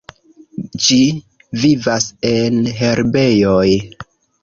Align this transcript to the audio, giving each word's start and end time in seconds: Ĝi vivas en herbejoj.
Ĝi 0.85 0.97
vivas 1.65 2.09
en 2.33 2.61
herbejoj. 2.83 3.67